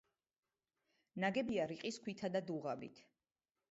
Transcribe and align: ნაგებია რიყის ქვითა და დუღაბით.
ნაგებია 1.25 1.69
რიყის 1.75 2.03
ქვითა 2.09 2.35
და 2.39 2.47
დუღაბით. 2.53 3.09